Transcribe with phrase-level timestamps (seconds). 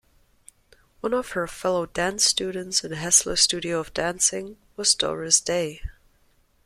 [1.01, 5.83] One of her fellow dance students at Hessler Studio of Dancing was Doris Day.